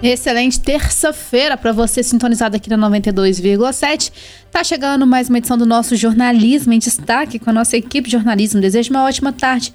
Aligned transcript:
Excelente 0.00 0.60
terça-feira 0.60 1.56
para 1.56 1.72
você 1.72 2.04
sintonizado 2.04 2.54
aqui 2.54 2.70
na 2.70 2.78
92,7. 2.88 4.12
Tá 4.48 4.62
chegando 4.62 5.04
mais 5.04 5.28
uma 5.28 5.38
edição 5.38 5.58
do 5.58 5.66
nosso 5.66 5.96
Jornalismo 5.96 6.72
em 6.72 6.78
Destaque 6.78 7.40
com 7.40 7.50
a 7.50 7.52
nossa 7.52 7.76
equipe 7.76 8.08
de 8.08 8.12
jornalismo. 8.12 8.60
Desejo 8.60 8.90
uma 8.90 9.04
ótima 9.04 9.32
tarde 9.32 9.72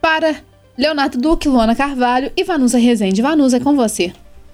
para 0.00 0.36
Leonardo 0.76 1.18
Duque, 1.18 1.48
Luana 1.48 1.76
Carvalho 1.76 2.32
e 2.34 2.44
Vanusa 2.44 2.78
Rezende. 2.78 3.20
Vanusa, 3.20 3.58
é 3.58 3.60
com 3.60 3.76
você. 3.76 4.10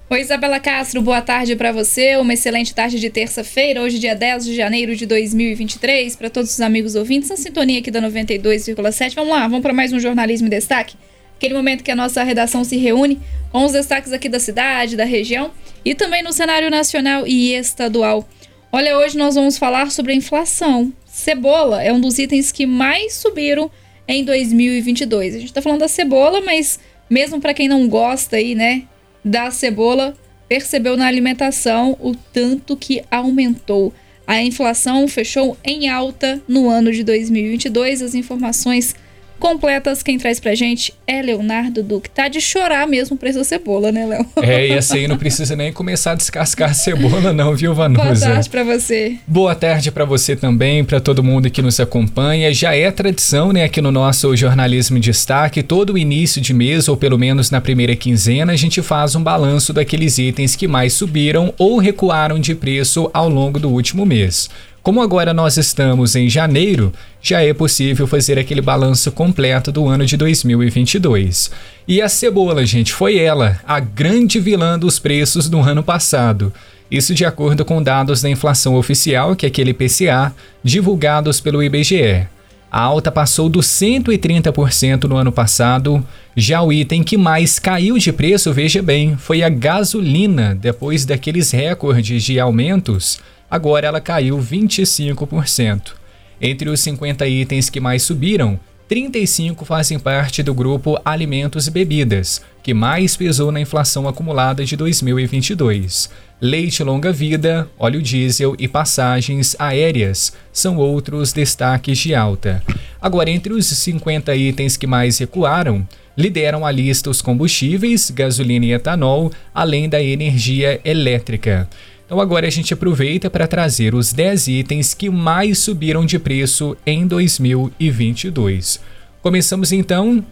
Oi, 0.09 0.19
Isabela 0.19 0.59
Castro, 0.59 1.01
boa 1.01 1.21
tarde 1.21 1.55
para 1.55 1.71
você. 1.71 2.17
Uma 2.17 2.33
excelente 2.33 2.75
tarde 2.75 2.99
de 2.99 3.09
terça-feira, 3.09 3.81
hoje, 3.81 3.97
dia 3.99 4.13
10 4.13 4.43
de 4.43 4.53
janeiro 4.53 4.97
de 4.97 5.05
2023. 5.05 6.17
Para 6.17 6.29
todos 6.29 6.51
os 6.51 6.59
amigos 6.59 6.95
ouvintes, 6.95 7.29
na 7.29 7.37
sintonia 7.37 7.79
aqui 7.79 7.89
da 7.89 8.01
92,7. 8.01 9.15
Vamos 9.15 9.31
lá, 9.31 9.47
vamos 9.47 9.61
para 9.61 9.73
mais 9.73 9.93
um 9.93 9.99
Jornalismo 9.99 10.47
em 10.47 10.49
Destaque. 10.49 10.97
Aquele 11.43 11.55
momento 11.55 11.83
que 11.83 11.91
a 11.91 11.95
nossa 11.97 12.23
redação 12.23 12.63
se 12.63 12.77
reúne 12.77 13.19
com 13.51 13.65
os 13.65 13.73
destaques 13.73 14.13
aqui 14.13 14.29
da 14.29 14.39
cidade, 14.39 14.95
da 14.95 15.03
região 15.03 15.51
e 15.83 15.93
também 15.93 16.23
no 16.23 16.31
cenário 16.31 16.71
nacional 16.71 17.27
e 17.27 17.53
estadual. 17.53 18.25
Olha, 18.71 18.97
hoje 18.97 19.17
nós 19.17 19.35
vamos 19.35 19.57
falar 19.57 19.91
sobre 19.91 20.13
a 20.13 20.15
inflação. 20.15 20.93
Cebola 21.05 21.83
é 21.83 21.91
um 21.91 21.99
dos 21.99 22.17
itens 22.17 22.49
que 22.49 22.65
mais 22.65 23.15
subiram 23.15 23.69
em 24.07 24.23
2022. 24.23 25.35
A 25.35 25.37
gente 25.39 25.49
está 25.49 25.61
falando 25.61 25.81
da 25.81 25.89
cebola, 25.89 26.39
mas 26.39 26.79
mesmo 27.09 27.41
para 27.41 27.53
quem 27.53 27.67
não 27.67 27.89
gosta 27.89 28.37
aí, 28.37 28.55
né, 28.55 28.83
da 29.21 29.51
cebola 29.51 30.15
percebeu 30.47 30.95
na 30.95 31.07
alimentação 31.07 31.97
o 31.99 32.15
tanto 32.15 32.77
que 32.77 33.03
aumentou. 33.11 33.93
A 34.25 34.41
inflação 34.41 35.09
fechou 35.09 35.57
em 35.61 35.89
alta 35.89 36.41
no 36.47 36.69
ano 36.69 36.89
de 36.89 37.03
2022. 37.03 38.01
As 38.01 38.15
informações 38.15 38.95
completas, 39.43 40.01
quem 40.01 40.17
traz 40.17 40.39
pra 40.39 40.55
gente 40.55 40.93
é 41.05 41.21
Leonardo 41.21 41.83
Duque. 41.83 42.09
Tá 42.09 42.29
de 42.29 42.39
chorar 42.39 42.87
mesmo 42.87 43.17
preço 43.17 43.39
da 43.39 43.43
cebola, 43.43 43.91
né, 43.91 44.05
Léo? 44.05 44.25
É, 44.41 44.69
e 44.69 44.71
essa 44.71 44.95
aí 44.95 45.05
não 45.05 45.17
precisa 45.17 45.53
nem 45.53 45.73
começar 45.73 46.13
a 46.13 46.15
descascar 46.15 46.69
a 46.69 46.73
cebola 46.73 47.33
não, 47.33 47.53
viu, 47.53 47.73
Vanusa? 47.73 48.03
Boa 48.03 48.19
tarde 48.19 48.49
pra 48.49 48.63
você. 48.63 49.17
Boa 49.27 49.53
tarde 49.53 49.91
para 49.91 50.05
você 50.05 50.33
também, 50.33 50.85
para 50.85 51.01
todo 51.01 51.21
mundo 51.21 51.51
que 51.51 51.61
nos 51.61 51.77
acompanha. 51.77 52.53
Já 52.53 52.73
é 52.73 52.89
tradição, 52.89 53.51
né, 53.51 53.65
aqui 53.65 53.81
no 53.81 53.91
nosso 53.91 54.33
Jornalismo 54.33 54.97
em 54.97 55.01
Destaque, 55.01 55.61
todo 55.61 55.97
início 55.97 56.41
de 56.41 56.53
mês, 56.53 56.87
ou 56.87 56.95
pelo 56.95 57.17
menos 57.17 57.51
na 57.51 57.59
primeira 57.59 57.97
quinzena, 57.97 58.53
a 58.53 58.57
gente 58.57 58.81
faz 58.81 59.13
um 59.13 59.21
balanço 59.21 59.73
daqueles 59.73 60.17
itens 60.19 60.55
que 60.55 60.69
mais 60.69 60.93
subiram 60.93 61.53
ou 61.57 61.79
recuaram 61.79 62.39
de 62.39 62.55
preço 62.55 63.11
ao 63.13 63.27
longo 63.27 63.59
do 63.59 63.69
último 63.69 64.05
mês. 64.05 64.49
Como 64.83 65.01
agora 65.01 65.33
nós 65.33 65.55
estamos 65.55 66.13
em 66.13 66.27
janeiro, 66.27 66.91
já 67.21 67.41
é 67.41 67.53
possível 67.53 68.05
fazer 68.05 68.37
aquele 68.37 68.59
balanço 68.59 69.13
completo 69.13 69.71
do 69.71 69.87
ano 69.87 70.05
de 70.05 70.17
2022. 70.17 71.49
E 71.87 72.01
a 72.01 72.09
cebola, 72.09 72.65
gente, 72.65 72.91
foi 72.91 73.17
ela, 73.17 73.61
a 73.65 73.79
grande 73.79 74.41
vilã 74.41 74.77
dos 74.77 74.99
preços 74.99 75.47
do 75.47 75.57
ano 75.57 75.81
passado. 75.81 76.51
Isso 76.91 77.15
de 77.15 77.23
acordo 77.23 77.63
com 77.63 77.81
dados 77.81 78.21
da 78.21 78.29
inflação 78.29 78.75
oficial, 78.75 79.37
que 79.37 79.45
é 79.45 79.47
aquele 79.47 79.73
PCA, 79.73 80.35
divulgados 80.61 81.39
pelo 81.39 81.63
IBGE. 81.63 82.27
A 82.69 82.81
alta 82.81 83.09
passou 83.09 83.47
dos 83.47 83.67
130% 83.67 85.05
no 85.05 85.15
ano 85.15 85.31
passado. 85.31 86.05
Já 86.35 86.61
o 86.61 86.73
item 86.73 87.03
que 87.03 87.15
mais 87.15 87.57
caiu 87.57 87.97
de 87.97 88.11
preço, 88.11 88.51
veja 88.51 88.81
bem, 88.81 89.15
foi 89.15 89.43
a 89.43 89.49
gasolina, 89.49 90.53
depois 90.53 91.05
daqueles 91.05 91.51
recordes 91.51 92.21
de 92.21 92.37
aumentos 92.37 93.21
agora 93.53 93.85
ela 93.85 94.01
caiu 94.01 94.39
25%. 94.39 95.93
Entre 96.41 96.67
os 96.67 96.79
50 96.79 97.27
itens 97.27 97.69
que 97.69 97.79
mais 97.79 98.01
subiram, 98.01 98.59
35 98.87 99.63
fazem 99.63 99.99
parte 99.99 100.41
do 100.41 100.55
grupo 100.55 100.99
Alimentos 101.05 101.67
e 101.67 101.71
Bebidas, 101.71 102.41
que 102.63 102.73
mais 102.73 103.15
pesou 103.15 103.51
na 103.51 103.61
inflação 103.61 104.07
acumulada 104.07 104.65
de 104.65 104.75
2022. 104.75 106.09
Leite 106.41 106.83
longa-vida, 106.83 107.69
óleo 107.77 108.01
diesel 108.01 108.55
e 108.57 108.67
passagens 108.67 109.55
aéreas 109.59 110.33
são 110.51 110.77
outros 110.77 111.31
destaques 111.31 111.99
de 111.99 112.15
alta. 112.15 112.63
Agora, 112.99 113.29
entre 113.29 113.53
os 113.53 113.67
50 113.67 114.35
itens 114.35 114.75
que 114.75 114.87
mais 114.87 115.19
recuaram, 115.19 115.87
lideram 116.17 116.65
a 116.65 116.71
lista 116.71 117.07
os 117.07 117.21
combustíveis, 117.21 118.09
gasolina 118.09 118.65
e 118.65 118.73
etanol, 118.73 119.31
além 119.53 119.87
da 119.87 120.01
energia 120.01 120.81
elétrica. 120.83 121.69
Então 122.05 122.19
agora 122.19 122.47
a 122.47 122.49
gente 122.49 122.73
aproveita 122.73 123.29
para 123.29 123.47
trazer 123.47 123.95
os 123.95 124.11
10 124.11 124.47
itens 124.47 124.93
que 124.93 125.09
mais 125.09 125.59
subiram 125.59 126.05
de 126.05 126.19
preço 126.19 126.75
em 126.85 127.07
2022. 127.07 128.79
Começamos 129.21 129.71
então 129.71 130.23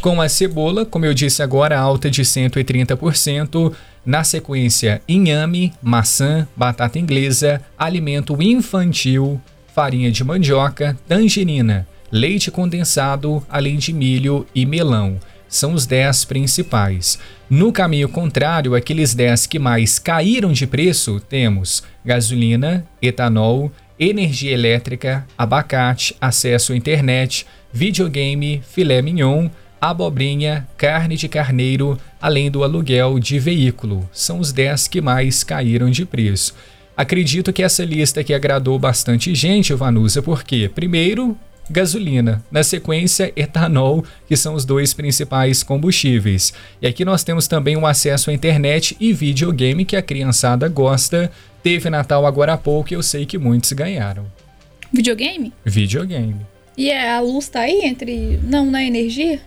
com 0.00 0.20
a 0.20 0.28
cebola, 0.28 0.86
como 0.86 1.04
eu 1.04 1.12
disse 1.12 1.42
agora, 1.42 1.78
alta 1.78 2.10
de 2.10 2.22
130%. 2.22 3.72
Na 4.06 4.24
sequência, 4.24 5.02
inhame, 5.06 5.72
maçã, 5.82 6.46
batata 6.56 6.98
inglesa, 6.98 7.60
alimento 7.76 8.40
infantil, 8.40 9.40
farinha 9.74 10.10
de 10.10 10.24
mandioca, 10.24 10.96
tangerina, 11.06 11.86
leite 12.10 12.50
condensado, 12.50 13.44
além 13.50 13.76
de 13.76 13.92
milho 13.92 14.46
e 14.54 14.64
melão 14.64 15.18
são 15.48 15.72
os 15.72 15.86
10 15.86 16.24
principais. 16.26 17.18
No 17.48 17.72
caminho 17.72 18.08
contrário, 18.08 18.74
aqueles 18.74 19.14
10 19.14 19.46
que 19.46 19.58
mais 19.58 19.98
caíram 19.98 20.52
de 20.52 20.66
preço, 20.66 21.18
temos 21.18 21.82
gasolina, 22.04 22.86
etanol, 23.00 23.72
energia 23.98 24.52
elétrica, 24.52 25.26
abacate, 25.36 26.14
acesso 26.20 26.72
à 26.72 26.76
internet, 26.76 27.46
videogame, 27.72 28.62
filé 28.68 29.02
mignon, 29.02 29.48
abobrinha, 29.80 30.66
carne 30.76 31.16
de 31.16 31.28
carneiro, 31.28 31.98
além 32.20 32.50
do 32.50 32.62
aluguel 32.62 33.18
de 33.18 33.38
veículo. 33.38 34.08
São 34.12 34.38
os 34.38 34.52
10 34.52 34.88
que 34.88 35.00
mais 35.00 35.42
caíram 35.42 35.90
de 35.90 36.04
preço. 36.04 36.54
Acredito 36.96 37.52
que 37.52 37.62
essa 37.62 37.84
lista 37.84 38.20
aqui 38.20 38.34
agradou 38.34 38.76
bastante 38.76 39.32
gente, 39.34 39.72
Vanusa, 39.72 40.20
porque, 40.20 40.68
primeiro, 40.68 41.36
gasolina, 41.70 42.42
na 42.50 42.62
sequência 42.62 43.32
etanol, 43.36 44.04
que 44.26 44.36
são 44.36 44.54
os 44.54 44.64
dois 44.64 44.92
principais 44.92 45.62
combustíveis. 45.62 46.52
E 46.80 46.86
aqui 46.86 47.04
nós 47.04 47.24
temos 47.24 47.46
também 47.46 47.76
o 47.76 47.80
um 47.80 47.86
acesso 47.86 48.30
à 48.30 48.32
internet 48.32 48.96
e 49.00 49.12
videogame 49.12 49.84
que 49.84 49.96
a 49.96 50.02
criançada 50.02 50.68
gosta. 50.68 51.30
Teve 51.62 51.90
Natal 51.90 52.24
agora 52.26 52.54
há 52.54 52.58
pouco 52.58 52.92
e 52.92 52.94
eu 52.94 53.02
sei 53.02 53.26
que 53.26 53.38
muitos 53.38 53.72
ganharam. 53.72 54.26
Videogame? 54.92 55.52
Videogame. 55.64 56.36
E 56.76 56.90
é, 56.90 57.12
a 57.12 57.20
luz 57.20 57.48
tá 57.48 57.60
aí 57.60 57.80
entre. 57.84 58.38
Não, 58.42 58.70
na 58.70 58.82
energia? 58.84 59.40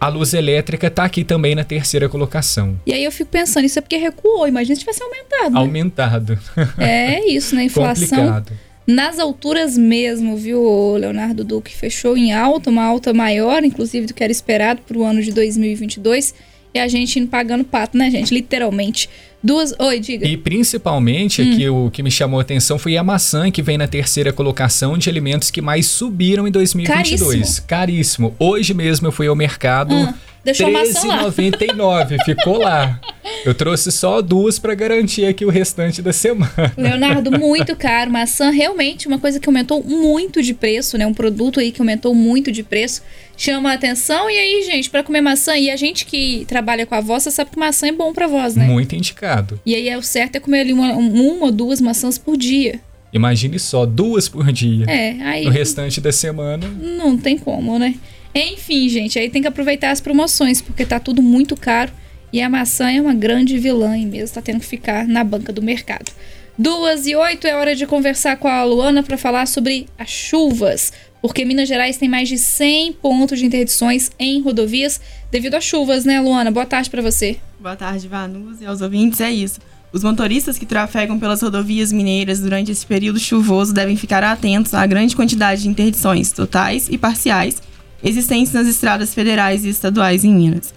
A 0.00 0.08
luz 0.08 0.34
elétrica 0.34 0.90
tá 0.90 1.04
aqui 1.04 1.24
também 1.24 1.54
na 1.54 1.64
terceira 1.64 2.08
colocação. 2.08 2.78
E 2.86 2.92
aí 2.92 3.04
eu 3.04 3.12
fico 3.12 3.30
pensando, 3.30 3.64
isso 3.64 3.78
é 3.78 3.82
porque 3.82 3.96
recuou, 3.96 4.46
imagina 4.46 4.74
se 4.74 4.80
tivesse 4.80 5.02
aumentado. 5.02 5.54
Né? 5.54 5.60
Aumentado. 5.60 6.38
É 6.78 7.26
isso, 7.26 7.54
né? 7.54 7.64
Inflação. 7.64 8.08
Complicado 8.08 8.65
nas 8.86 9.18
alturas 9.18 9.76
mesmo, 9.76 10.36
viu, 10.36 10.96
Leonardo 10.96 11.42
Duque? 11.42 11.74
Fechou 11.74 12.16
em 12.16 12.32
alta, 12.32 12.70
uma 12.70 12.84
alta 12.84 13.12
maior, 13.12 13.64
inclusive, 13.64 14.06
do 14.06 14.14
que 14.14 14.22
era 14.22 14.30
esperado 14.30 14.80
para 14.82 14.96
o 14.96 15.02
ano 15.02 15.20
de 15.20 15.32
2022. 15.32 16.34
E 16.72 16.78
a 16.78 16.86
gente 16.86 17.18
indo 17.18 17.28
pagando 17.28 17.64
pato, 17.64 17.96
né, 17.96 18.10
gente? 18.10 18.32
Literalmente. 18.32 19.08
Duas. 19.42 19.74
Oi, 19.78 19.98
diga. 19.98 20.26
E 20.26 20.36
principalmente, 20.36 21.42
hum. 21.42 21.52
aqui 21.52 21.68
o 21.68 21.90
que 21.90 22.02
me 22.02 22.10
chamou 22.10 22.38
a 22.38 22.42
atenção 22.42 22.78
foi 22.78 22.96
a 22.96 23.02
maçã, 23.02 23.50
que 23.50 23.62
vem 23.62 23.78
na 23.78 23.88
terceira 23.88 24.32
colocação 24.32 24.96
de 24.98 25.08
alimentos 25.08 25.50
que 25.50 25.60
mais 25.60 25.86
subiram 25.86 26.46
em 26.46 26.50
2022. 26.50 27.20
Caríssimo. 27.20 27.66
Caríssimo. 27.66 28.36
Hoje 28.38 28.74
mesmo 28.74 29.06
eu 29.06 29.12
fui 29.12 29.26
ao 29.26 29.34
mercado. 29.34 29.94
Hum 29.94 30.14
Deixou 30.46 30.68
13,99. 30.68 32.24
Ficou 32.24 32.58
lá. 32.58 33.00
Eu 33.44 33.52
trouxe 33.52 33.90
só 33.90 34.22
duas 34.22 34.60
para 34.60 34.76
garantir 34.76 35.26
aqui 35.26 35.44
o 35.44 35.50
restante 35.50 36.00
da 36.00 36.12
semana. 36.12 36.72
Leonardo, 36.78 37.32
muito 37.36 37.74
caro. 37.74 38.12
Maçã 38.12 38.50
realmente 38.50 39.08
uma 39.08 39.18
coisa 39.18 39.40
que 39.40 39.48
aumentou 39.48 39.82
muito 39.82 40.40
de 40.40 40.54
preço, 40.54 40.96
né? 40.96 41.04
Um 41.04 41.12
produto 41.12 41.58
aí 41.58 41.72
que 41.72 41.80
aumentou 41.80 42.14
muito 42.14 42.52
de 42.52 42.62
preço. 42.62 43.02
Chama 43.36 43.72
a 43.72 43.74
atenção. 43.74 44.30
E 44.30 44.38
aí, 44.38 44.62
gente, 44.64 44.88
para 44.88 45.02
comer 45.02 45.20
maçã, 45.20 45.56
e 45.56 45.68
a 45.68 45.76
gente 45.76 46.06
que 46.06 46.44
trabalha 46.46 46.86
com 46.86 46.94
a 46.94 47.00
voz, 47.00 47.24
você 47.24 47.32
sabe 47.32 47.50
que 47.50 47.58
maçã 47.58 47.88
é 47.88 47.92
bom 47.92 48.12
para 48.12 48.28
voz, 48.28 48.54
né? 48.54 48.66
Muito 48.66 48.94
indicado. 48.94 49.60
E 49.66 49.74
aí 49.74 49.88
é 49.88 49.98
o 49.98 50.02
certo 50.02 50.36
é 50.36 50.40
comer 50.40 50.60
ali 50.60 50.72
uma, 50.72 50.92
uma 50.92 51.46
ou 51.46 51.50
duas 51.50 51.80
maçãs 51.80 52.18
por 52.18 52.36
dia. 52.36 52.80
Imagine 53.12 53.58
só, 53.58 53.84
duas 53.84 54.28
por 54.28 54.52
dia. 54.52 54.86
É, 54.88 55.10
aí. 55.22 55.44
No 55.44 55.50
restante 55.50 56.00
da 56.00 56.12
semana. 56.12 56.68
Não 56.80 57.18
tem 57.18 57.36
como, 57.36 57.78
né? 57.80 57.96
Enfim, 58.38 58.86
gente, 58.90 59.18
aí 59.18 59.30
tem 59.30 59.40
que 59.40 59.48
aproveitar 59.48 59.90
as 59.90 60.00
promoções, 60.00 60.60
porque 60.60 60.84
tá 60.84 61.00
tudo 61.00 61.22
muito 61.22 61.56
caro 61.56 61.90
e 62.30 62.42
a 62.42 62.50
maçã 62.50 62.90
é 62.90 63.00
uma 63.00 63.14
grande 63.14 63.58
vilã 63.58 63.96
e 63.96 64.04
mesmo 64.04 64.34
tá 64.34 64.42
tendo 64.42 64.60
que 64.60 64.66
ficar 64.66 65.08
na 65.08 65.24
banca 65.24 65.54
do 65.54 65.62
mercado. 65.62 66.12
Duas 66.58 67.06
e 67.06 67.16
oito 67.16 67.46
é 67.46 67.54
hora 67.54 67.74
de 67.74 67.86
conversar 67.86 68.36
com 68.36 68.46
a 68.46 68.62
Luana 68.62 69.02
para 69.02 69.16
falar 69.16 69.46
sobre 69.46 69.86
as 69.98 70.10
chuvas, 70.10 70.92
porque 71.22 71.46
Minas 71.46 71.66
Gerais 71.66 71.96
tem 71.96 72.10
mais 72.10 72.28
de 72.28 72.36
100 72.36 72.92
pontos 72.94 73.38
de 73.38 73.46
interdições 73.46 74.10
em 74.18 74.42
rodovias 74.42 75.00
devido 75.30 75.54
às 75.54 75.64
chuvas, 75.64 76.04
né, 76.04 76.20
Luana? 76.20 76.50
Boa 76.50 76.66
tarde 76.66 76.90
para 76.90 77.00
você. 77.00 77.38
Boa 77.58 77.74
tarde, 77.74 78.06
Vanus 78.06 78.60
e 78.60 78.66
aos 78.66 78.82
ouvintes. 78.82 79.20
É 79.22 79.30
isso. 79.30 79.60
Os 79.94 80.04
motoristas 80.04 80.58
que 80.58 80.66
trafegam 80.66 81.18
pelas 81.18 81.40
rodovias 81.40 81.90
mineiras 81.90 82.40
durante 82.40 82.70
esse 82.70 82.84
período 82.84 83.18
chuvoso 83.18 83.72
devem 83.72 83.96
ficar 83.96 84.22
atentos 84.22 84.74
à 84.74 84.84
grande 84.86 85.16
quantidade 85.16 85.62
de 85.62 85.68
interdições 85.68 86.32
totais 86.32 86.86
e 86.90 86.98
parciais 86.98 87.62
existentes 88.06 88.52
nas 88.52 88.66
estradas 88.66 89.12
federais 89.12 89.64
e 89.64 89.68
estaduais 89.68 90.24
em 90.24 90.32
Minas. 90.32 90.72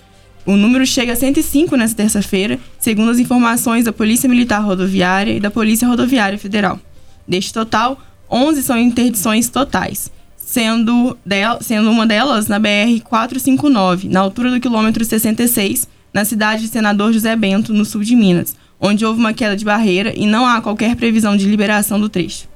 o 0.45 0.55
número 0.55 0.85
chega 0.85 1.13
a 1.13 1.15
105 1.15 1.75
nesta 1.75 1.97
terça-feira, 1.97 2.59
segundo 2.79 3.11
as 3.11 3.19
informações 3.19 3.85
da 3.85 3.93
Polícia 3.93 4.27
Militar 4.27 4.63
Rodoviária 4.63 5.33
e 5.33 5.39
da 5.39 5.51
Polícia 5.51 5.87
Rodoviária 5.87 6.39
Federal. 6.39 6.79
Deste 7.27 7.53
total, 7.53 8.01
11 8.31 8.63
são 8.63 8.77
interdições 8.77 9.47
totais, 9.47 10.11
sendo, 10.35 11.15
del 11.23 11.61
sendo 11.61 11.91
uma 11.91 12.07
delas 12.07 12.47
na 12.47 12.59
BR-459, 12.59 14.09
na 14.09 14.21
altura 14.21 14.49
do 14.49 14.59
quilômetro 14.59 15.05
66, 15.05 15.87
na 16.11 16.25
cidade 16.25 16.63
de 16.63 16.69
Senador 16.69 17.13
José 17.13 17.35
Bento, 17.35 17.71
no 17.71 17.85
sul 17.85 18.01
de 18.01 18.15
Minas, 18.15 18.55
onde 18.79 19.05
houve 19.05 19.19
uma 19.19 19.33
queda 19.33 19.55
de 19.55 19.65
barreira 19.65 20.13
e 20.15 20.25
não 20.25 20.47
há 20.47 20.61
qualquer 20.61 20.95
previsão 20.95 21.37
de 21.37 21.45
liberação 21.45 21.99
do 21.99 22.09
trecho. 22.09 22.47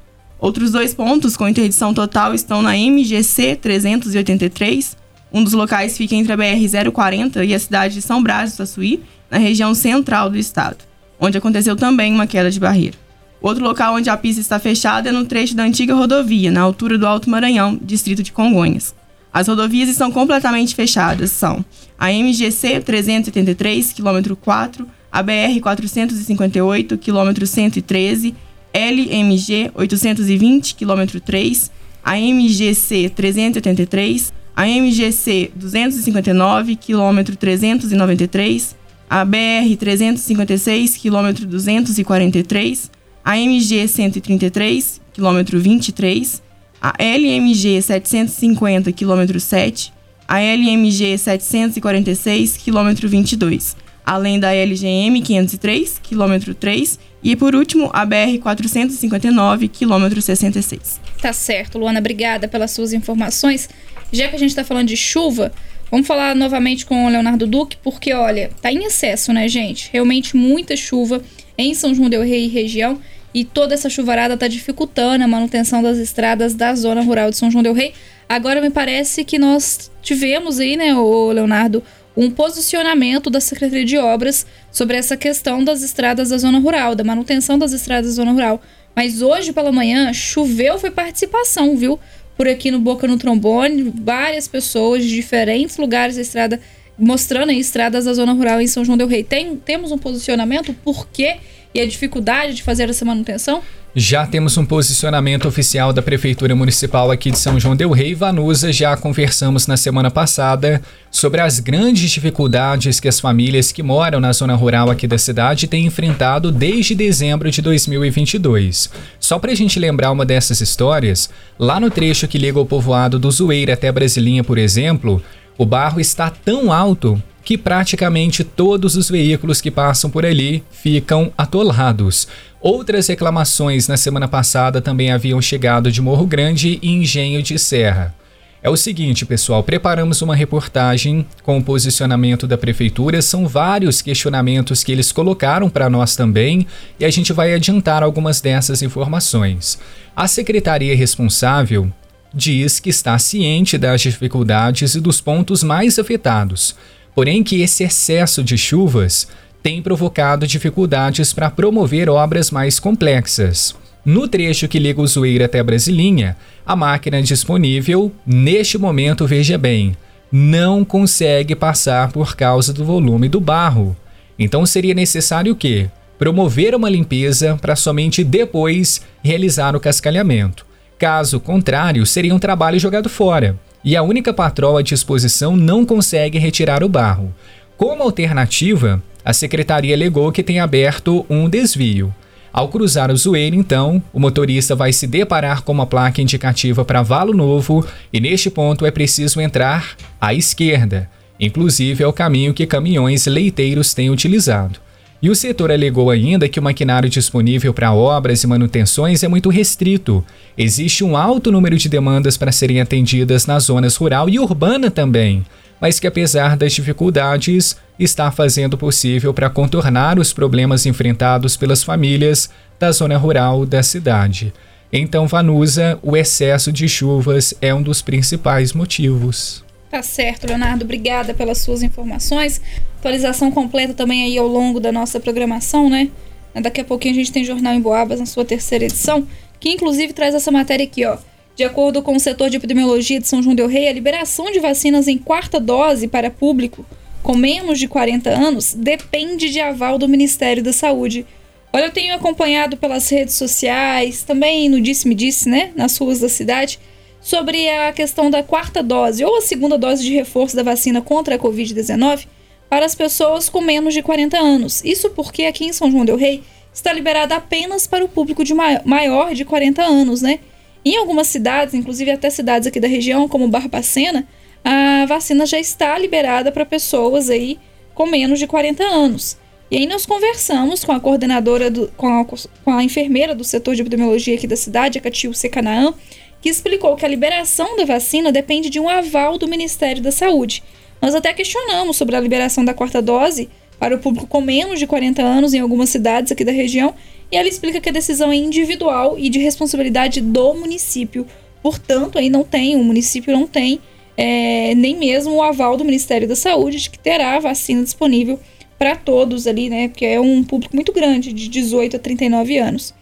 Outros 0.43 0.71
dois 0.71 0.93
pontos 0.93 1.37
com 1.37 1.47
interdição 1.47 1.93
total 1.93 2.33
estão 2.33 2.61
na 2.61 2.75
MGC 2.75 3.55
383. 3.61 4.97
Um 5.31 5.41
dos 5.41 5.53
locais 5.53 5.95
fica 5.95 6.15
entre 6.15 6.33
a 6.33 6.37
BR-040 6.37 7.47
e 7.47 7.53
a 7.53 7.59
cidade 7.59 7.93
de 7.93 8.01
São 8.01 8.21
Brás 8.21 8.51
do 8.51 8.57
Saçuí, 8.57 9.01
na 9.31 9.37
região 9.37 9.73
central 9.73 10.29
do 10.29 10.37
estado, 10.37 10.79
onde 11.17 11.37
aconteceu 11.37 11.77
também 11.77 12.13
uma 12.13 12.27
queda 12.27 12.51
de 12.51 12.59
barreira. 12.59 12.97
Outro 13.41 13.63
local 13.63 13.95
onde 13.95 14.09
a 14.09 14.17
pista 14.17 14.41
está 14.41 14.59
fechada 14.59 15.07
é 15.07 15.11
no 15.13 15.23
trecho 15.23 15.55
da 15.55 15.63
antiga 15.63 15.95
rodovia, 15.95 16.51
na 16.51 16.59
altura 16.59 16.97
do 16.97 17.07
Alto 17.07 17.29
Maranhão, 17.29 17.79
distrito 17.81 18.21
de 18.21 18.33
Congonhas. 18.33 18.93
As 19.31 19.47
rodovias 19.47 19.87
estão 19.87 20.11
completamente 20.11 20.75
fechadas, 20.75 21.31
são 21.31 21.63
a 21.97 22.11
MGC 22.11 22.81
383, 22.81 23.93
quilômetro 23.93 24.35
4, 24.35 24.85
a 25.09 25.23
BR 25.23 25.61
458, 25.61 26.97
quilômetro 26.97 27.47
113, 27.47 28.35
LMG 28.73 29.71
820, 29.75 30.75
quilômetro 30.75 31.19
3, 31.21 31.71
a 32.03 32.17
MGC 32.17 33.09
383, 33.15 34.33
a 34.55 34.67
MGC 34.67 35.51
259, 35.55 36.75
quilômetro 36.75 37.35
393, 37.35 38.75
a 39.09 39.23
BR 39.23 39.75
356, 39.77 40.97
quilômetro 40.97 41.45
243, 41.45 42.91
a 43.23 43.37
MG 43.37 43.87
133, 43.87 45.01
quilômetro 45.13 45.59
23, 45.59 46.41
a 46.81 46.93
LMG 46.99 47.81
750, 47.81 48.91
quilômetro 48.91 49.39
7, 49.39 49.93
a 50.27 50.41
LMG 50.41 51.17
746, 51.17 52.57
quilômetro 52.57 53.07
22, 53.07 53.75
além 54.05 54.39
da 54.39 54.53
LGM 54.53 55.21
503, 55.21 55.99
quilômetro 56.01 56.53
3 56.53 56.99
e, 57.23 57.35
por 57.35 57.55
último, 57.55 57.89
a 57.93 58.05
BR 58.05 58.37
459, 58.41 59.67
quilômetro 59.67 60.21
66. 60.21 60.99
Tá 61.21 61.31
certo, 61.31 61.77
Luana, 61.77 61.99
obrigada 61.99 62.47
pelas 62.47 62.71
suas 62.71 62.93
informações. 62.93 63.69
Já 64.11 64.27
que 64.27 64.35
a 64.35 64.39
gente 64.39 64.49
está 64.49 64.63
falando 64.63 64.87
de 64.87 64.97
chuva, 64.97 65.51
vamos 65.89 66.05
falar 66.05 66.35
novamente 66.35 66.85
com 66.85 67.05
o 67.05 67.09
Leonardo 67.09 67.47
Duque, 67.47 67.77
porque, 67.81 68.13
olha, 68.13 68.49
tá 68.61 68.71
em 68.71 68.83
excesso, 68.83 69.31
né, 69.31 69.47
gente? 69.47 69.89
Realmente 69.91 70.35
muita 70.35 70.75
chuva 70.75 71.21
em 71.57 71.73
São 71.73 71.95
João 71.95 72.09
del 72.09 72.23
Rei 72.23 72.45
e 72.45 72.49
região 72.49 72.99
e 73.33 73.43
toda 73.43 73.73
essa 73.73 73.89
chuvarada 73.89 74.35
está 74.35 74.47
dificultando 74.47 75.23
a 75.23 75.27
manutenção 75.27 75.81
das 75.81 75.97
estradas 75.97 76.53
da 76.53 76.75
zona 76.75 77.01
rural 77.01 77.31
de 77.31 77.37
São 77.37 77.49
João 77.49 77.63
del 77.63 77.73
Rei. 77.73 77.93
Agora 78.27 78.61
me 78.61 78.69
parece 78.69 79.23
que 79.23 79.37
nós 79.37 79.91
tivemos 80.01 80.59
aí, 80.59 80.75
né, 80.75 80.95
o 80.95 81.31
Leonardo, 81.31 81.83
um 82.15 82.29
posicionamento 82.29 83.29
da 83.29 83.39
Secretaria 83.39 83.85
de 83.85 83.97
Obras 83.97 84.45
sobre 84.71 84.97
essa 84.97 85.17
questão 85.17 85.63
das 85.63 85.81
estradas 85.81 86.29
da 86.29 86.37
zona 86.37 86.59
rural, 86.59 86.95
da 86.95 87.03
manutenção 87.03 87.57
das 87.57 87.73
estradas 87.73 88.11
da 88.11 88.15
zona 88.15 88.31
rural. 88.31 88.61
Mas 88.95 89.21
hoje 89.21 89.51
pela 89.51 89.71
manhã 89.71 90.13
choveu, 90.13 90.77
foi 90.77 90.91
participação, 90.91 91.75
viu? 91.75 91.99
Por 92.37 92.47
aqui 92.47 92.69
no 92.69 92.79
Boca 92.79 93.07
no 93.07 93.17
Trombone, 93.17 93.93
várias 94.03 94.47
pessoas 94.47 95.03
de 95.03 95.09
diferentes 95.09 95.77
lugares 95.77 96.15
da 96.15 96.21
estrada 96.21 96.59
mostrando 96.97 97.49
aí 97.49 97.59
estradas 97.59 98.05
da 98.05 98.13
zona 98.13 98.33
rural 98.33 98.61
em 98.61 98.67
São 98.67 98.85
João 98.85 98.97
del 98.97 99.07
Rei. 99.07 99.23
Tem, 99.23 99.55
temos 99.55 99.91
um 99.91 99.97
posicionamento, 99.97 100.73
por 100.83 101.07
quê? 101.07 101.37
e 101.73 101.81
a 101.81 101.85
dificuldade 101.85 102.53
de 102.53 102.63
fazer 102.63 102.89
essa 102.89 103.03
manutenção? 103.03 103.61
Já 103.95 104.25
temos 104.25 104.57
um 104.57 104.65
posicionamento 104.65 105.47
oficial 105.47 105.93
da 105.93 106.01
Prefeitura 106.01 106.55
Municipal 106.55 107.11
aqui 107.11 107.29
de 107.29 107.37
São 107.37 107.59
João 107.59 107.75
Del 107.75 107.91
Rei, 107.91 108.15
Vanusa. 108.15 108.73
Já 108.73 108.97
conversamos 108.97 109.67
na 109.67 109.77
semana 109.77 110.09
passada 110.09 110.81
sobre 111.11 111.39
as 111.41 111.59
grandes 111.59 112.09
dificuldades 112.09 112.99
que 112.99 113.07
as 113.07 113.19
famílias 113.19 113.71
que 113.71 113.83
moram 113.83 114.19
na 114.19 114.33
zona 114.33 114.55
rural 114.55 114.89
aqui 114.89 115.05
da 115.05 115.19
cidade 115.19 115.67
têm 115.67 115.85
enfrentado 115.85 116.51
desde 116.51 116.95
dezembro 116.95 117.51
de 117.51 117.61
2022. 117.61 118.89
Só 119.19 119.37
para 119.37 119.51
a 119.51 119.55
gente 119.55 119.77
lembrar 119.77 120.09
uma 120.09 120.25
dessas 120.25 120.59
histórias, 120.59 121.29
lá 121.59 121.79
no 121.79 121.91
trecho 121.91 122.27
que 122.27 122.39
liga 122.39 122.59
o 122.59 122.65
povoado 122.65 123.19
do 123.19 123.29
Zueira 123.29 123.75
até 123.75 123.91
Brasilinha, 123.91 124.43
por 124.43 124.57
exemplo, 124.57 125.21
o 125.55 125.67
barro 125.67 125.99
está 125.99 126.31
tão 126.31 126.73
alto 126.73 127.21
que 127.43 127.57
praticamente 127.57 128.43
todos 128.43 128.95
os 128.95 129.09
veículos 129.09 129.59
que 129.59 129.69
passam 129.69 130.09
por 130.09 130.25
ali 130.25 130.63
ficam 130.71 131.31
atolados. 131.37 132.27
Outras 132.61 133.07
reclamações 133.07 133.87
na 133.87 133.97
semana 133.97 134.27
passada 134.27 134.81
também 134.81 135.11
haviam 135.11 135.41
chegado 135.41 135.91
de 135.91 136.01
Morro 136.01 136.25
Grande 136.25 136.79
e 136.81 136.89
Engenho 136.89 137.43
de 137.43 137.59
Serra. 137.59 138.15
É 138.61 138.69
o 138.69 138.77
seguinte, 138.77 139.25
pessoal, 139.25 139.61
preparamos 139.61 140.21
uma 140.21 140.33
reportagem 140.33 141.25
com 141.43 141.57
o 141.57 141.63
posicionamento 141.63 142.47
da 142.47 142.57
prefeitura. 142.57 143.21
São 143.21 143.45
vários 143.45 144.01
questionamentos 144.01 144.85
que 144.85 144.91
eles 144.93 145.11
colocaram 145.11 145.69
para 145.69 145.89
nós 145.89 146.15
também 146.15 146.65
e 146.97 147.03
a 147.03 147.11
gente 147.11 147.33
vai 147.33 147.53
adiantar 147.53 148.01
algumas 148.01 148.39
dessas 148.39 148.81
informações. 148.81 149.77
A 150.15 150.29
secretaria 150.29 150.95
responsável 150.95 151.91
diz 152.33 152.79
que 152.79 152.89
está 152.89 153.19
ciente 153.19 153.77
das 153.77 153.99
dificuldades 153.99 154.95
e 154.95 155.01
dos 155.01 155.19
pontos 155.19 155.61
mais 155.61 155.99
afetados 155.99 156.73
porém 157.15 157.43
que 157.43 157.61
esse 157.61 157.83
excesso 157.83 158.43
de 158.43 158.57
chuvas 158.57 159.27
tem 159.61 159.81
provocado 159.81 160.45
dificuldades 160.45 161.31
para 161.31 161.49
promover 161.49 162.09
obras 162.09 162.51
mais 162.51 162.79
complexas. 162.79 163.75
No 164.05 164.27
trecho 164.27 164.67
que 164.67 164.79
liga 164.79 165.01
o 165.01 165.07
Zoeira 165.07 165.45
até 165.45 165.63
Brasilinha, 165.63 166.35
a 166.65 166.75
máquina 166.75 167.21
disponível, 167.21 168.11
neste 168.25 168.77
momento, 168.77 169.25
veja 169.25 169.57
bem, 169.57 169.95
não 170.29 170.83
consegue 170.83 171.55
passar 171.55 172.11
por 172.11 172.35
causa 172.35 172.73
do 172.73 172.83
volume 172.83 173.29
do 173.29 173.39
barro. 173.39 173.95
Então 174.37 174.65
seria 174.65 174.93
necessário 174.93 175.53
o 175.53 175.55
quê? 175.55 175.89
Promover 176.19 176.75
uma 176.75 176.89
limpeza 176.89 177.57
para 177.61 177.75
somente 177.75 178.23
depois 178.23 179.01
realizar 179.23 179.75
o 179.75 179.79
cascalhamento. 179.79 180.65
Caso 180.99 181.39
contrário, 181.39 182.05
seria 182.05 182.35
um 182.35 182.39
trabalho 182.39 182.79
jogado 182.79 183.09
fora 183.09 183.57
e 183.83 183.95
a 183.95 184.03
única 184.03 184.33
patroa 184.33 184.79
à 184.79 184.83
disposição 184.83 185.55
não 185.55 185.85
consegue 185.85 186.37
retirar 186.37 186.83
o 186.83 186.89
barro. 186.89 187.33
Como 187.77 188.03
alternativa, 188.03 189.01
a 189.25 189.33
secretaria 189.33 189.95
alegou 189.95 190.31
que 190.31 190.43
tem 190.43 190.59
aberto 190.59 191.25
um 191.29 191.49
desvio. 191.49 192.13
Ao 192.51 192.67
cruzar 192.67 193.11
o 193.11 193.17
zoeiro, 193.17 193.55
então, 193.55 194.01
o 194.13 194.19
motorista 194.19 194.75
vai 194.75 194.93
se 194.93 195.07
deparar 195.07 195.63
com 195.63 195.71
uma 195.71 195.87
placa 195.87 196.21
indicativa 196.21 196.85
para 196.85 197.01
Valo 197.01 197.33
Novo 197.33 197.85
e 198.11 198.19
neste 198.19 198.49
ponto 198.49 198.85
é 198.85 198.91
preciso 198.91 199.41
entrar 199.41 199.95
à 200.21 200.35
esquerda. 200.35 201.09
Inclusive 201.39 202.03
é 202.03 202.07
o 202.07 202.13
caminho 202.13 202.53
que 202.53 202.67
caminhões 202.67 203.25
leiteiros 203.25 203.93
têm 203.93 204.11
utilizado. 204.11 204.79
E 205.23 205.29
o 205.29 205.35
setor 205.35 205.71
alegou 205.71 206.11
ainda 206.11 206.49
que 206.49 206.59
o 206.59 206.61
maquinário 206.61 207.09
disponível 207.09 207.73
para 207.73 207.93
obras 207.93 208.43
e 208.43 208.47
manutenções 208.47 209.23
é 209.23 209.27
muito 209.29 209.49
restrito. 209.49 210.21
Existe 210.57 211.01
um 211.01 211.15
alto 211.15 211.49
número 211.49 211.77
de 211.77 211.87
demandas 211.87 212.35
para 212.35 212.51
serem 212.51 212.81
atendidas 212.81 213.45
nas 213.45 213.63
zonas 213.63 213.95
rural 213.95 214.29
e 214.29 214.37
urbana 214.37 214.91
também, 214.91 215.45
mas 215.79 215.97
que 215.97 216.07
apesar 216.07 216.57
das 216.57 216.73
dificuldades, 216.73 217.77
está 217.97 218.29
fazendo 218.31 218.77
possível 218.77 219.33
para 219.33 219.49
contornar 219.49 220.19
os 220.19 220.33
problemas 220.33 220.85
enfrentados 220.85 221.55
pelas 221.55 221.85
famílias 221.85 222.49
da 222.77 222.91
zona 222.91 223.17
rural 223.17 223.65
da 223.65 223.81
cidade. 223.81 224.53
Então, 224.91 225.25
Vanusa, 225.25 225.97
o 226.01 226.17
excesso 226.17 226.69
de 226.69 226.89
chuvas 226.89 227.53
é 227.61 227.73
um 227.73 227.81
dos 227.81 228.01
principais 228.01 228.73
motivos. 228.73 229.63
Tá 229.89 230.01
certo, 230.01 230.47
Leonardo. 230.47 230.83
Obrigada 230.83 231.33
pelas 231.33 231.59
suas 231.59 231.81
informações. 231.81 232.59
Atualização 233.03 233.51
completa 233.51 233.93
também 233.93 234.23
aí 234.23 234.37
ao 234.37 234.47
longo 234.47 234.79
da 234.79 234.89
nossa 234.89 235.19
programação, 235.19 235.89
né? 235.89 236.09
Daqui 236.55 236.79
a 236.79 236.85
pouquinho 236.85 237.13
a 237.13 237.17
gente 237.17 237.33
tem 237.33 237.43
Jornal 237.43 237.73
em 237.73 237.81
Boabas 237.81 238.17
na 238.17 238.25
sua 238.25 238.45
terceira 238.45 238.85
edição, 238.85 239.27
que 239.59 239.69
inclusive 239.69 240.13
traz 240.13 240.33
essa 240.33 240.49
matéria 240.49 240.85
aqui, 240.85 241.03
ó. 241.03 241.17
De 241.53 241.65
acordo 241.65 242.01
com 242.01 242.15
o 242.15 242.19
setor 242.19 242.49
de 242.49 242.55
epidemiologia 242.55 243.19
de 243.19 243.27
São 243.27 243.43
João 243.43 243.53
del 243.55 243.67
Rei, 243.67 243.89
a 243.89 243.93
liberação 243.93 244.49
de 244.53 244.61
vacinas 244.61 245.09
em 245.09 245.17
quarta 245.17 245.59
dose 245.59 246.07
para 246.07 246.31
público 246.31 246.85
com 247.21 247.35
menos 247.35 247.77
de 247.77 247.89
40 247.89 248.29
anos 248.29 248.73
depende 248.73 249.49
de 249.49 249.59
aval 249.59 249.97
do 249.97 250.07
Ministério 250.07 250.63
da 250.63 250.71
Saúde. 250.71 251.25
Olha, 251.73 251.87
eu 251.87 251.91
tenho 251.91 252.15
acompanhado 252.15 252.77
pelas 252.77 253.09
redes 253.09 253.35
sociais, 253.35 254.23
também 254.23 254.69
no 254.69 254.79
Disse-me-Disse, 254.79 255.49
né, 255.49 255.73
nas 255.75 255.97
ruas 255.97 256.21
da 256.21 256.29
cidade, 256.29 256.79
sobre 257.19 257.69
a 257.69 257.91
questão 257.91 258.31
da 258.31 258.41
quarta 258.41 258.81
dose 258.81 259.25
ou 259.25 259.39
a 259.39 259.41
segunda 259.41 259.77
dose 259.77 260.03
de 260.05 260.13
reforço 260.13 260.55
da 260.55 260.63
vacina 260.63 261.01
contra 261.01 261.35
a 261.35 261.39
Covid-19 261.39 262.27
para 262.73 262.87
as 262.87 262.95
pessoas 262.95 263.49
com 263.49 263.61
menos 263.61 263.93
de 263.93 264.01
40 264.01 264.35
anos. 264.35 264.83
Isso 264.83 265.11
porque 265.11 265.43
aqui 265.43 265.63
em 265.63 265.71
São 265.71 265.91
João 265.91 266.03
Del 266.03 266.15
Rei 266.15 266.41
está 266.73 266.91
liberada 266.91 267.35
apenas 267.35 267.85
para 267.85 268.03
o 268.03 268.09
público 268.09 268.43
de 268.43 268.51
maior 268.51 269.35
de 269.35 269.45
40 269.45 269.83
anos, 269.83 270.23
né? 270.23 270.39
Em 270.83 270.97
algumas 270.97 271.27
cidades, 271.27 271.75
inclusive 271.75 272.09
até 272.09 272.31
cidades 272.31 272.67
aqui 272.67 272.79
da 272.79 272.87
região, 272.87 273.27
como 273.29 273.47
Barbacena, 273.47 274.27
a 274.65 275.05
vacina 275.05 275.45
já 275.45 275.59
está 275.59 275.95
liberada 275.99 276.51
para 276.51 276.65
pessoas 276.65 277.29
aí 277.29 277.59
com 277.93 278.07
menos 278.07 278.39
de 278.39 278.47
40 278.47 278.83
anos. 278.83 279.37
E 279.69 279.77
aí 279.77 279.85
nós 279.85 280.07
conversamos 280.07 280.83
com 280.83 280.93
a 280.93 280.99
coordenadora, 280.99 281.69
do, 281.69 281.89
com, 281.95 282.07
a, 282.07 282.25
com 282.25 282.71
a 282.71 282.83
enfermeira 282.83 283.35
do 283.35 283.43
setor 283.43 283.75
de 283.75 283.81
epidemiologia 283.81 284.33
aqui 284.33 284.47
da 284.47 284.55
cidade, 284.55 284.97
a 284.97 285.01
Catil 285.01 285.31
Secanaã, 285.31 285.93
que 286.41 286.49
explicou 286.49 286.95
que 286.95 287.05
a 287.05 287.09
liberação 287.09 287.77
da 287.77 287.85
vacina 287.85 288.31
depende 288.31 288.67
de 288.71 288.79
um 288.79 288.89
aval 288.89 289.37
do 289.37 289.47
Ministério 289.47 290.01
da 290.01 290.11
Saúde. 290.11 290.63
Nós 291.03 291.13
até 291.13 291.33
questionamos 291.33 291.97
sobre 291.97 292.15
a 292.15 292.19
liberação 292.21 292.63
da 292.63 292.73
quarta 292.73 293.01
dose 293.01 293.49
para 293.77 293.93
o 293.93 293.99
público 293.99 294.25
com 294.25 294.39
menos 294.39 294.79
de 294.79 294.87
40 294.87 295.21
anos 295.21 295.53
em 295.53 295.59
algumas 295.59 295.89
cidades 295.89 296.31
aqui 296.31 296.45
da 296.45 296.51
região, 296.53 296.95
e 297.29 297.35
ela 297.35 297.49
explica 297.49 297.81
que 297.81 297.89
a 297.89 297.91
decisão 297.91 298.31
é 298.31 298.37
individual 298.37 299.19
e 299.19 299.27
de 299.27 299.37
responsabilidade 299.37 300.21
do 300.21 300.53
município. 300.53 301.27
Portanto, 301.61 302.17
aí 302.17 302.29
não 302.29 302.45
tem, 302.45 302.77
o 302.77 302.83
município 302.85 303.33
não 303.33 303.45
tem 303.45 303.81
é, 304.15 304.73
nem 304.75 304.97
mesmo 304.97 305.33
o 305.33 305.43
aval 305.43 305.75
do 305.75 305.83
Ministério 305.83 306.25
da 306.25 306.37
Saúde 306.37 306.79
de 306.79 306.89
que 306.89 306.97
terá 306.97 307.35
a 307.35 307.39
vacina 307.39 307.83
disponível 307.83 308.39
para 308.79 308.95
todos 308.95 309.45
ali, 309.45 309.69
né? 309.69 309.89
Porque 309.89 310.05
é 310.05 310.21
um 310.21 310.41
público 310.41 310.73
muito 310.73 310.93
grande, 310.93 311.33
de 311.33 311.49
18 311.49 311.97
a 311.97 311.99
39 311.99 312.57
anos. 312.57 312.93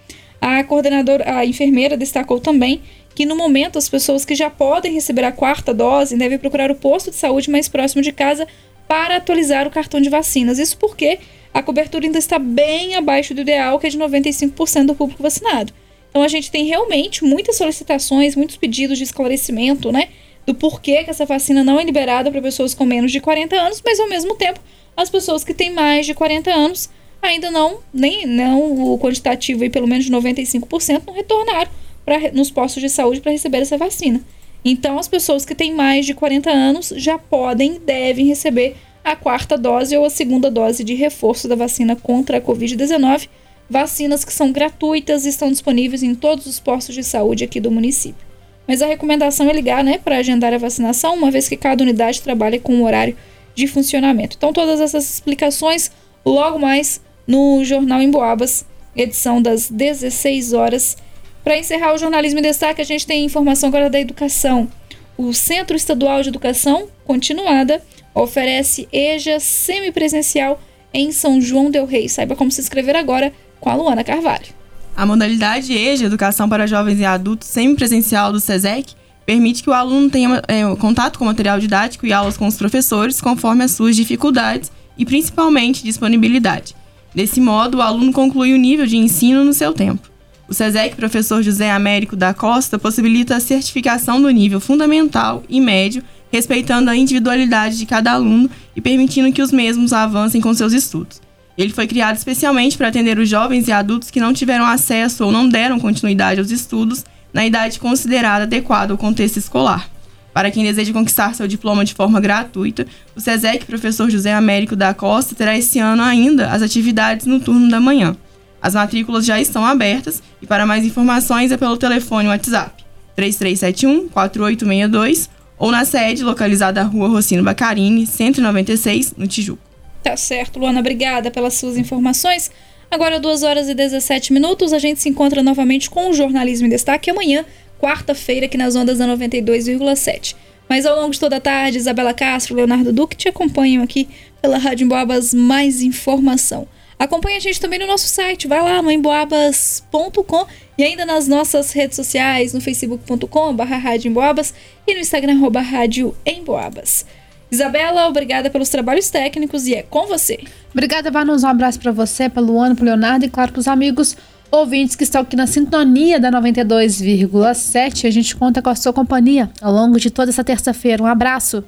A 0.42 0.64
coordenadora, 0.64 1.38
a 1.38 1.46
enfermeira 1.46 1.96
destacou 1.96 2.40
também 2.40 2.82
que 3.14 3.26
no 3.26 3.36
momento 3.36 3.78
as 3.78 3.90
pessoas 3.90 4.24
que 4.26 4.36
já 4.36 4.50
podem 4.50 4.94
receber 4.94 5.24
a 5.24 5.32
quarta 5.32 5.74
dose 5.74 6.18
devem 6.18 6.38
procurar 6.38 6.72
o 6.72 6.76
posto 6.76 7.12
de 7.12 7.18
saúde 7.18 7.50
mais 7.50 7.68
próximo 7.68 8.02
de 8.02 8.12
casa 8.12 8.48
para 8.88 9.18
atualizar 9.18 9.68
o 9.68 9.72
cartão 9.72 10.02
de 10.02 10.10
vacinas. 10.10 10.60
Isso 10.60 10.78
porque 10.78 11.20
a 11.54 11.62
cobertura 11.62 12.06
ainda 12.06 12.20
está 12.20 12.40
bem 12.40 12.96
abaixo 12.96 13.34
do 13.34 13.42
ideal, 13.42 13.80
que 13.80 13.88
é 13.88 13.90
de 13.90 13.98
95% 13.98 14.86
do 14.86 14.96
público 14.96 15.22
vacinado. 15.22 15.74
Então 16.10 16.22
a 16.24 16.28
gente 16.28 16.52
tem 16.52 16.66
realmente 16.66 17.24
muitas 17.24 17.58
solicitações, 17.58 18.36
muitos 18.36 18.58
pedidos 18.58 18.98
de 18.98 19.04
esclarecimento, 19.04 19.92
né? 19.92 20.10
Do 20.46 20.54
porquê 20.54 21.04
que 21.04 21.10
essa 21.10 21.26
vacina 21.26 21.64
não 21.64 21.80
é 21.80 21.84
liberada 21.84 22.32
para 22.32 22.42
pessoas 22.42 22.74
com 22.74 22.86
menos 22.86 23.12
de 23.12 23.20
40 23.20 23.56
anos, 23.56 23.82
mas 23.86 24.00
ao 24.00 24.10
mesmo 24.10 24.36
tempo 24.36 24.60
as 24.96 25.10
pessoas 25.10 25.44
que 25.44 25.54
têm 25.54 25.72
mais 25.72 26.06
de 26.06 26.14
40 26.14 26.52
anos 26.52 26.90
ainda 27.22 27.52
não, 27.52 27.80
nem 27.94 28.26
não 28.26 28.94
o 28.94 29.00
quantitativo 29.00 29.64
aí 29.64 29.70
pelo 29.70 29.88
menos 29.88 30.06
de 30.06 30.12
95% 30.12 31.04
não 31.06 31.14
retornaram 31.14 31.70
pra, 32.06 32.32
nos 32.32 32.52
postos 32.52 32.82
de 32.82 32.90
saúde 32.90 33.22
para 33.22 33.32
receber 33.32 33.60
essa 33.60 33.78
vacina. 33.78 34.22
Então, 34.64 35.00
as 35.00 35.08
pessoas 35.08 35.44
que 35.46 35.56
têm 35.56 35.74
mais 35.74 36.06
de 36.06 36.14
40 36.14 36.50
anos 36.50 36.94
já 36.96 37.18
podem 37.18 37.76
e 37.76 37.80
devem 37.80 38.28
receber 38.28 38.76
a 39.04 39.16
quarta 39.16 39.58
dose 39.58 39.98
ou 39.98 40.06
a 40.06 40.10
segunda 40.10 40.52
dose 40.52 40.84
de 40.84 40.94
reforço 40.94 41.48
da 41.48 41.56
vacina 41.56 41.96
contra 41.96 42.38
a 42.38 42.42
Covid-19, 42.42 43.28
vacinas 43.70 44.24
que 44.24 44.34
são 44.34 44.52
gratuitas 44.52 45.26
e 45.26 45.30
estão 45.30 45.50
disponíveis 45.50 46.04
em 46.04 46.14
todos 46.14 46.46
os 46.46 46.60
postos 46.60 46.94
de 46.94 47.04
saúde 47.04 47.44
aqui 47.44 47.60
do 47.60 47.72
município. 47.72 48.32
Mas 48.68 48.82
a 48.82 48.88
recomendação 48.88 49.50
é 49.50 49.54
ligar 49.54 49.84
né, 49.84 49.98
para 49.98 50.18
agendar 50.18 50.54
a 50.54 50.58
vacinação, 50.58 51.16
uma 51.16 51.32
vez 51.32 51.50
que 51.50 51.58
cada 51.58 51.84
unidade 51.84 52.22
trabalha 52.22 52.60
com 52.60 52.74
um 52.74 52.84
horário 52.84 53.18
de 53.56 53.68
funcionamento. 53.68 54.38
Então, 54.38 54.54
todas 54.54 54.80
essas 54.80 55.16
explicações 55.16 55.92
logo 56.26 56.60
mais 56.60 57.02
no 57.26 57.64
Jornal 57.64 58.02
em 58.02 58.12
Boabas, 58.12 58.66
edição 58.96 59.42
das 59.42 59.70
16 59.70 60.54
horas. 60.54 60.98
Para 61.44 61.58
encerrar 61.58 61.94
o 61.94 61.98
jornalismo 61.98 62.40
em 62.40 62.44
destaque, 62.44 62.82
a 62.82 62.86
gente 62.86 63.08
tem 63.08 63.26
informação 63.26 63.70
agora 63.70 63.90
da 63.90 64.00
educação. 64.00 64.70
O 65.18 65.34
Centro 65.34 65.76
Estadual 65.76 66.22
de 66.22 66.30
Educação 66.30 66.88
Continuada 67.06 67.82
oferece 68.14 68.88
EJA 68.92 69.40
semipresencial 69.40 70.62
em 70.94 71.12
São 71.12 71.42
João 71.42 71.72
del 71.72 71.86
Rei. 71.86 72.08
Saiba 72.08 72.36
como 72.36 72.52
se 72.52 72.62
inscrever 72.62 72.96
agora 72.96 73.34
com 73.60 73.70
a 73.70 73.76
Luana 73.76 74.04
Carvalho. 74.04 74.48
A 74.96 75.06
modalidade 75.06 75.74
EJA, 75.74 76.06
Educação 76.06 76.48
para 76.48 76.68
Jovens 76.68 77.00
e 77.00 77.06
Adultos 77.06 77.48
Semipresencial 77.48 78.32
do 78.32 78.40
SESEC, 78.40 78.94
permite 79.26 79.64
que 79.64 79.70
o 79.70 79.74
aluno 79.74 80.10
tenha 80.10 80.42
é, 80.48 80.64
contato 80.76 81.18
com 81.18 81.26
material 81.26 81.60
didático 81.60 82.06
e 82.06 82.14
aulas 82.14 82.38
com 82.38 82.48
os 82.48 82.58
professores 82.58 83.22
conforme 83.22 83.64
as 83.64 83.72
suas 83.72 83.96
dificuldades 83.96 84.72
e 84.98 85.06
principalmente 85.06 85.84
disponibilidade. 85.84 86.76
Desse 87.16 87.40
modo, 87.40 87.78
o 87.78 87.82
aluno 87.82 88.12
conclui 88.12 88.54
o 88.54 88.58
nível 88.58 88.86
de 88.86 88.98
ensino 88.98 89.44
no 89.44 89.54
seu 89.54 89.74
tempo. 89.74 90.11
O 90.52 90.54
SESEC 90.54 90.98
professor 90.98 91.42
José 91.42 91.72
Américo 91.72 92.14
da 92.14 92.34
Costa 92.34 92.78
possibilita 92.78 93.38
a 93.38 93.40
certificação 93.40 94.22
do 94.22 94.30
nível 94.30 94.60
fundamental 94.60 95.44
e 95.48 95.62
médio, 95.62 96.04
respeitando 96.30 96.90
a 96.90 96.96
individualidade 96.96 97.78
de 97.78 97.86
cada 97.86 98.12
aluno 98.12 98.50
e 98.76 98.82
permitindo 98.82 99.32
que 99.32 99.42
os 99.42 99.50
mesmos 99.50 99.94
avancem 99.94 100.42
com 100.42 100.54
seus 100.54 100.74
estudos. 100.74 101.22
Ele 101.58 101.72
foi 101.72 101.88
criado 101.88 102.18
especialmente 102.18 102.78
para 102.78 102.90
atender 102.90 103.18
os 103.18 103.30
jovens 103.30 103.70
e 103.70 103.72
adultos 103.72 104.12
que 104.12 104.20
não 104.20 104.34
tiveram 104.34 104.66
acesso 104.66 105.24
ou 105.24 105.32
não 105.32 105.48
deram 105.48 105.80
continuidade 105.80 106.42
aos 106.42 106.52
estudos 106.52 107.06
na 107.34 107.46
idade 107.46 107.80
considerada 107.80 108.44
adequada 108.44 108.92
ao 108.92 108.98
contexto 108.98 109.38
escolar. 109.38 109.90
Para 110.34 110.52
quem 110.52 110.66
deseja 110.66 110.92
conquistar 110.92 111.34
seu 111.34 111.48
diploma 111.48 111.86
de 111.86 111.94
forma 111.94 112.20
gratuita, 112.20 112.86
o 113.16 113.22
SESEC 113.22 113.66
Professor 113.66 114.10
José 114.10 114.34
Américo 114.34 114.76
da 114.76 114.94
Costa 114.94 115.34
terá 115.34 115.58
esse 115.58 115.80
ano 115.80 116.04
ainda 116.04 116.50
as 116.50 116.62
atividades 116.62 117.26
no 117.26 117.40
turno 117.40 117.70
da 117.70 117.80
manhã. 117.80 118.18
As 118.62 118.76
matrículas 118.76 119.26
já 119.26 119.42
estão 119.42 119.66
abertas 119.66 120.22
e 120.42 120.46
para 120.46 120.66
mais 120.66 120.86
informações 120.86 121.52
é 121.52 121.58
pelo 121.58 121.78
telefone 121.78 122.28
WhatsApp 122.28 122.84
3371 123.16 124.10
4862 124.10 125.30
ou 125.58 125.72
na 125.72 125.86
sede 125.86 126.24
localizada 126.24 126.84
na 126.84 126.90
Rua 126.90 127.08
Rocino 127.08 127.44
Bacarini, 127.44 128.08
196, 128.08 129.14
no 129.16 129.28
Tijuco. 129.28 129.62
Tá 130.04 130.18
certo, 130.18 130.58
Luana, 130.58 130.80
obrigada 130.80 131.30
pelas 131.30 131.54
suas 131.54 131.78
informações. 131.78 132.50
Agora, 132.90 133.20
2 133.20 133.44
horas 133.44 133.70
e 133.70 133.76
17 133.76 134.34
minutos, 134.34 134.74
a 134.74 134.80
gente 134.80 135.00
se 135.00 135.08
encontra 135.08 135.44
novamente 135.44 135.90
com 135.90 136.10
o 136.10 136.14
Jornalismo 136.14 136.66
em 136.66 136.70
Destaque 136.70 137.12
amanhã, 137.12 137.46
quarta-feira, 137.80 138.48
aqui 138.48 138.58
nas 138.58 138.76
ondas 138.76 138.98
da 138.98 139.08
92,7. 139.08 140.36
Mas 140.68 140.86
ao 140.86 141.00
longo 141.00 141.12
de 141.12 141.20
toda 141.20 141.38
a 141.38 141.40
tarde, 141.40 141.78
Isabela 141.78 142.14
Castro, 142.14 142.56
Leonardo 142.56 142.92
Duque 142.92 143.16
te 143.16 143.30
acompanham 143.30 143.84
aqui 143.84 144.10
pela 144.42 144.58
Rádio 144.58 144.86
Emboabas 144.86 145.34
mais 145.34 145.82
informação. 145.82 146.68
Acompanhe 147.02 147.38
a 147.38 147.40
gente 147.40 147.60
também 147.60 147.80
no 147.80 147.88
nosso 147.88 148.08
site, 148.08 148.48
vai 148.48 148.62
lá 148.62 148.78
emboabas.com 148.94 150.46
e 150.78 150.84
ainda 150.84 151.04
nas 151.04 151.28
nossas 151.28 151.72
redes 151.72 151.96
sociais, 151.96 152.54
no 152.54 152.62
facebook.com 152.62 153.56
barra 153.56 153.96
e 153.96 154.94
no 154.94 155.00
instagram 155.00 155.34
arroba 155.34 155.62
rádio 155.62 156.16
emboabas. 156.24 157.04
Isabela, 157.52 158.08
obrigada 158.08 158.52
pelos 158.52 158.70
trabalhos 158.70 159.10
técnicos 159.10 159.66
e 159.66 159.74
é 159.74 159.82
com 159.82 160.06
você. 160.06 160.44
Obrigada, 160.72 161.10
Vanus. 161.10 161.44
Um 161.44 161.48
abraço 161.48 161.80
para 161.80 161.92
você, 161.92 162.30
para 162.30 162.40
Luana, 162.40 162.76
para 162.76 162.86
Leonardo 162.86 163.26
e, 163.26 163.30
claro, 163.30 163.52
para 163.52 163.62
os 163.62 163.68
amigos 163.68 164.16
ouvintes 164.52 164.96
que 164.96 165.04
estão 165.04 165.22
aqui 165.22 165.36
na 165.36 165.48
sintonia 165.48 166.20
da 166.20 166.30
92,7. 166.32 168.08
A 168.08 168.12
gente 168.12 168.36
conta 168.36 168.62
com 168.62 168.70
a 168.70 168.76
sua 168.76 168.94
companhia 168.94 169.50
ao 169.60 169.74
longo 169.74 170.00
de 170.00 170.12
toda 170.12 170.30
essa 170.30 170.44
terça-feira. 170.44 171.02
Um 171.02 171.08
abraço. 171.08 171.64